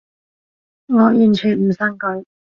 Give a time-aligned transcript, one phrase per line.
[0.87, 2.25] 我完全唔信佢